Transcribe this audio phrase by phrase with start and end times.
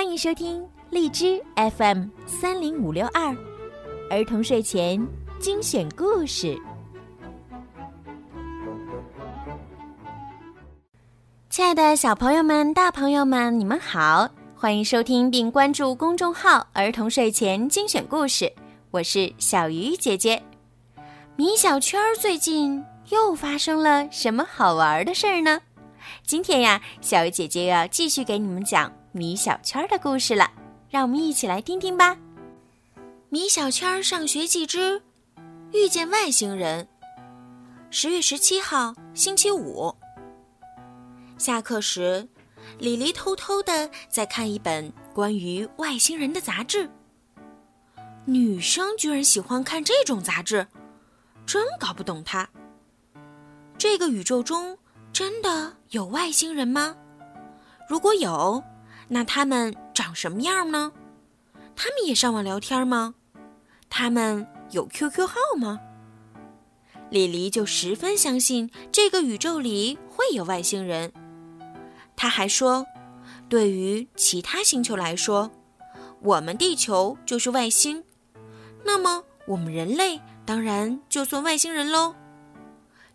[0.00, 1.38] 欢迎收听荔枝
[1.76, 3.36] FM 三零五六二
[4.08, 4.98] 儿童睡前
[5.38, 6.58] 精选故事。
[11.50, 14.26] 亲爱的小朋友们、大朋友们，你们好！
[14.56, 18.50] 欢迎收听并关注公众号“儿童睡前精选故事”，
[18.92, 20.42] 我是小鱼姐姐。
[21.36, 25.60] 米小圈最近又发生了什么好玩的事儿呢？
[26.30, 30.48] 今天呀，小鱼姐姐又要继续给你们讲米小圈的故事了，
[30.88, 32.16] 让我们一起来听听吧。
[33.30, 35.02] 米小圈上学记之
[35.72, 36.86] 遇见外星人。
[37.90, 39.92] 十月十七号，星期五。
[41.36, 42.28] 下课时，
[42.78, 46.88] 李黎偷偷的在看一本关于外星人的杂志。
[48.24, 50.68] 女生居然喜欢看这种杂志，
[51.44, 52.48] 真搞不懂她。
[53.76, 54.78] 这个宇宙中。
[55.12, 56.96] 真的有外星人吗？
[57.88, 58.62] 如果有，
[59.08, 60.92] 那他们长什么样呢？
[61.74, 63.14] 他们也上网聊天吗？
[63.88, 65.80] 他们有 QQ 号吗？
[67.10, 71.12] 李黎就十分相信这个宇宙里会有外星人。
[72.14, 72.86] 他还说，
[73.48, 75.50] 对于其他星球来说，
[76.22, 78.04] 我们地球就是外星，
[78.84, 82.14] 那么我们人类当然就算外星人喽。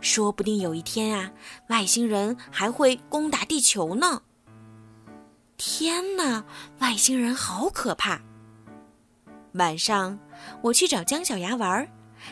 [0.00, 1.32] 说不定有一天啊，
[1.68, 4.22] 外星人还会攻打地球呢！
[5.56, 6.44] 天哪，
[6.80, 8.20] 外星人好可怕！
[9.52, 10.18] 晚上
[10.62, 11.88] 我去找姜小牙玩儿，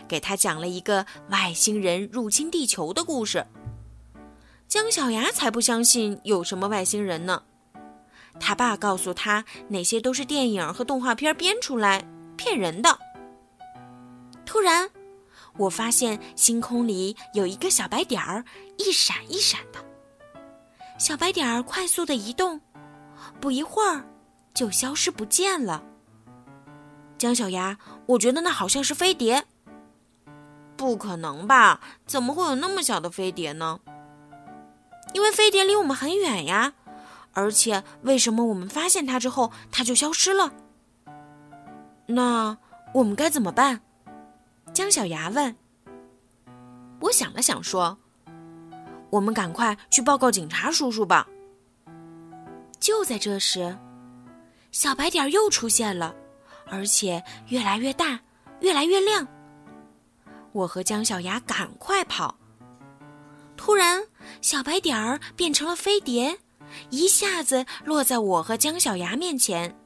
[0.07, 3.47] 给他讲了一个外星人入侵地球的故事。
[4.69, 7.43] 姜小牙才不相信有什么外星人呢，
[8.39, 12.05] 他爸告诉他那些都是电影和动画片编出来
[12.37, 12.99] 骗人的。
[14.45, 14.91] 突然。
[15.57, 18.45] 我发现星空里有一个小白点儿，
[18.79, 19.79] 一闪一闪的。
[20.99, 22.61] 小白点儿快速的移动，
[23.41, 24.05] 不一会儿
[24.55, 25.83] 就消失不见了。
[27.19, 29.45] 姜小牙，我觉得那好像是飞碟。
[30.77, 31.81] 不可能吧？
[32.07, 33.81] 怎么会有那么小的飞碟呢？
[35.13, 36.73] 因为飞碟离我们很远呀。
[37.35, 40.53] 而且，为什么我们发现它之后，它就消失了？
[42.07, 42.59] 那
[42.95, 43.81] 我们该怎么办？
[44.73, 45.55] 姜小牙问
[47.01, 47.99] ：“我想了想，说
[49.11, 51.29] ：‘我们赶快去报告警察叔叔吧。’
[52.81, 53.79] 就在这时，
[54.71, 56.15] 小白点又出现了，
[56.67, 58.19] 而且越来越大，
[58.61, 59.29] 越来越亮。
[60.53, 62.39] 我和姜小牙赶快跑。
[63.59, 64.03] 突然，
[64.41, 66.39] 小白点儿变成了飞碟，
[66.89, 69.79] 一下子落在我和姜小牙面前，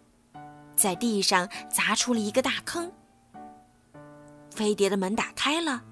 [0.76, 2.92] 在地上砸出了一个大坑。”
[4.56, 5.82] 飞碟的门打开了，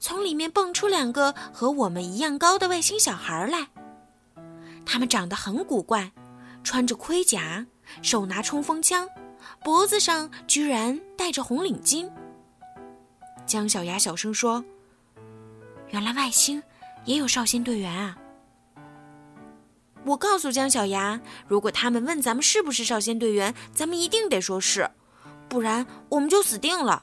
[0.00, 3.68] 从里面蹦出两个和我们一样高的外星小孩来。
[4.84, 6.10] 他们长得很古怪，
[6.64, 7.64] 穿着盔甲，
[8.02, 9.08] 手拿冲锋枪，
[9.62, 12.10] 脖子上居然戴着红领巾。
[13.46, 14.64] 姜小牙小声说
[15.90, 16.62] ：“原来外星
[17.04, 18.18] 也有少先队员啊！”
[20.04, 24.90] 我告诉姜小牙，如果他们问咱们是不是少先队员，咱们一定得说是，
[25.48, 27.02] 不然我们就死定了。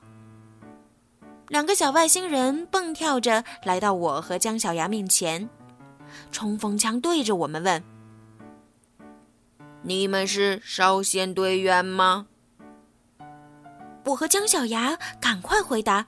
[1.47, 5.47] 两个小外星人蹦跳着来到我和姜小牙面前，
[6.31, 7.83] 冲锋枪对着我们问
[9.83, 12.27] ：“你们是少先队员吗？”
[14.05, 16.07] 我和姜小牙赶快回答：“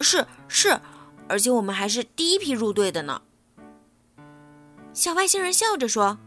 [0.00, 0.80] 是是，
[1.28, 3.20] 而且我们还是第一批入队的呢。”
[4.94, 6.18] 小外星人笑着说：“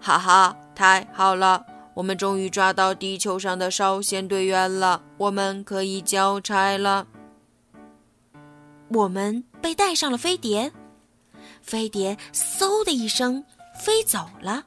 [0.00, 1.64] 哈哈，太好了，
[1.94, 7.08] 我们终于抓到地球上的少先队员了，我们可以交差了。”
[8.94, 10.70] 我们被带上了飞碟，
[11.62, 13.44] 飞碟嗖的一声
[13.80, 14.64] 飞走了。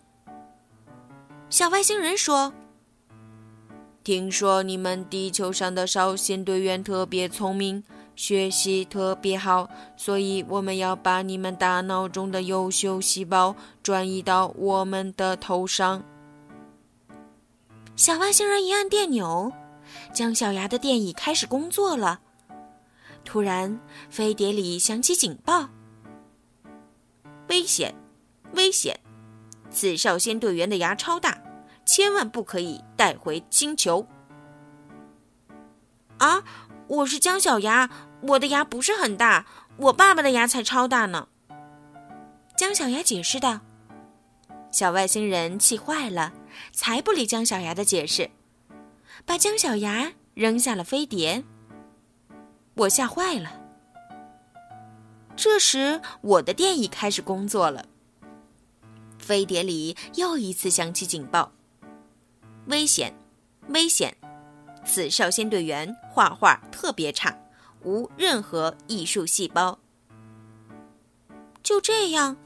[1.50, 2.52] 小外星人说
[4.04, 7.84] ：“听说你们地球上的少先队员特别聪明，
[8.16, 16.04] 学习特别好，所以我们要把你们大脑中的优秀细胞转移到我们的头上。”
[17.96, 19.52] 小外星人一按电钮，
[20.12, 22.22] 姜小牙的电椅开始工作了。
[23.26, 25.68] 突然，飞碟里响起警报
[27.50, 27.94] ：“危险，
[28.54, 28.98] 危险！
[29.70, 31.42] 此少先队员的牙超大，
[31.86, 34.08] 千万不可以带回星球。”
[36.20, 36.44] 啊，
[36.88, 37.90] 我是姜小牙，
[38.22, 39.46] 我的牙不是很大，
[39.78, 41.28] 我爸爸的牙才超大呢。
[42.56, 43.60] 姜小牙解释道。
[44.72, 46.34] 小外星人气坏了，
[46.72, 48.30] 才不理姜小牙的解释，
[49.26, 51.44] 把姜小牙扔下了飞碟。
[52.76, 53.52] 我吓坏了。
[55.36, 57.86] 这时，我的电椅开始工作了。
[59.18, 61.52] 飞碟里又一次响起警报
[62.68, 63.14] ：“危险，
[63.70, 64.16] 危险！
[64.86, 67.36] 此少先队员画画特别差，
[67.84, 69.80] 无任何艺术细胞。
[71.64, 72.38] 就这样，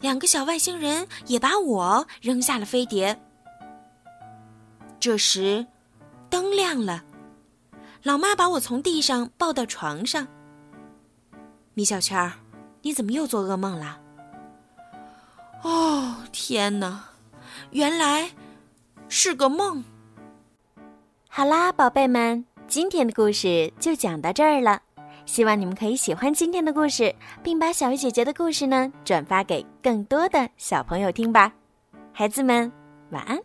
[0.00, 3.20] 两个小外星人也把我扔下了飞碟。
[4.98, 5.66] 这时，
[6.30, 7.04] 灯亮了，
[8.02, 10.26] 老妈把我从地上抱到床上。
[11.74, 12.32] 米小圈儿，
[12.82, 14.00] 你怎么又做噩梦了？
[15.62, 17.04] 哦，天哪，
[17.70, 18.30] 原来
[19.08, 19.84] 是个梦。
[21.28, 24.80] 好啦，宝贝们，今天的故事就讲到这儿了。
[25.26, 31.52] 希望你们可以喜欢今天的故事，并把小鱼姐姐的故事呢转发给更多的小朋友听吧。
[32.12, 32.70] 孩子们，
[33.10, 33.38] 晚安。